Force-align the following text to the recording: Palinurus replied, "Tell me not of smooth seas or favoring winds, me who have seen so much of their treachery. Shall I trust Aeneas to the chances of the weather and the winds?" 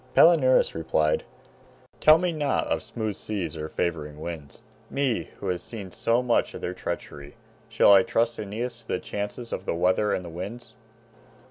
Palinurus 0.15 0.73
replied, 0.73 1.25
"Tell 1.99 2.17
me 2.17 2.31
not 2.31 2.65
of 2.65 2.81
smooth 2.81 3.15
seas 3.15 3.55
or 3.55 3.69
favoring 3.69 4.19
winds, 4.19 4.63
me 4.89 5.25
who 5.37 5.49
have 5.49 5.61
seen 5.61 5.91
so 5.91 6.23
much 6.23 6.55
of 6.55 6.61
their 6.61 6.73
treachery. 6.73 7.35
Shall 7.69 7.93
I 7.93 8.01
trust 8.01 8.39
Aeneas 8.39 8.81
to 8.81 8.87
the 8.87 8.99
chances 8.99 9.53
of 9.53 9.65
the 9.67 9.75
weather 9.75 10.11
and 10.11 10.25
the 10.25 10.29
winds?" 10.29 10.73